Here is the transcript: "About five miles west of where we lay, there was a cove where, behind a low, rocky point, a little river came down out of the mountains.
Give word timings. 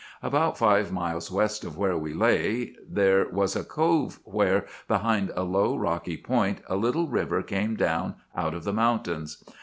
"About 0.23 0.57
five 0.57 0.91
miles 0.91 1.29
west 1.29 1.63
of 1.63 1.77
where 1.77 1.95
we 1.95 2.11
lay, 2.11 2.73
there 2.89 3.29
was 3.29 3.55
a 3.55 3.63
cove 3.63 4.19
where, 4.23 4.65
behind 4.87 5.31
a 5.35 5.43
low, 5.43 5.77
rocky 5.77 6.17
point, 6.17 6.61
a 6.65 6.75
little 6.75 7.05
river 7.07 7.43
came 7.43 7.75
down 7.75 8.15
out 8.35 8.55
of 8.55 8.63
the 8.63 8.73
mountains. 8.73 9.43